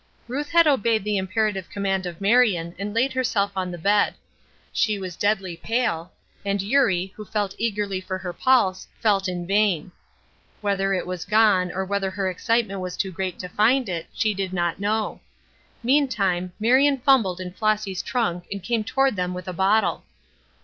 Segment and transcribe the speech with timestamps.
[0.27, 4.15] Ruth had obeyed the imperative command of Marion and laid herself on the bed.
[4.73, 6.11] She was deadly pale,
[6.43, 9.91] and Eurie, who felt eagerly for her pulse, felt in vain.
[10.59, 14.33] Whether it was gone, or whether her excitement was too great to find it, she
[14.33, 15.21] did not know.
[15.83, 20.03] Meantime, Marion fumbled in Flossy's trunk and came toward them with a bottle.